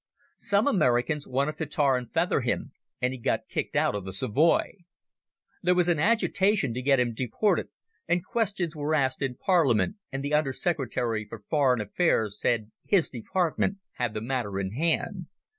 Some 0.39 0.65
Americans 0.65 1.27
wanted 1.27 1.57
to 1.57 1.67
tar 1.67 1.95
and 1.95 2.11
feather 2.11 2.41
him, 2.41 2.71
and 3.03 3.13
he 3.13 3.19
got 3.19 3.47
kicked 3.47 3.75
out 3.75 3.93
of 3.93 4.03
the 4.03 4.11
Savoy. 4.13 4.77
There 5.61 5.75
was 5.75 5.87
an 5.89 5.99
agitation 5.99 6.73
to 6.73 6.81
get 6.81 6.99
him 6.99 7.13
deported, 7.13 7.67
and 8.07 8.25
questions 8.25 8.75
were 8.75 8.95
asked 8.95 9.21
in 9.21 9.35
Parliament, 9.37 9.97
and 10.11 10.23
the 10.23 10.33
Under 10.33 10.53
Secretary 10.53 11.27
for 11.29 11.43
Foreign 11.51 11.81
Affairs 11.81 12.39
said 12.39 12.71
his 12.83 13.11
department 13.11 13.77
had 13.97 14.15
the 14.15 14.21
matter 14.21 14.59
in 14.59 14.71
hand. 14.71 15.27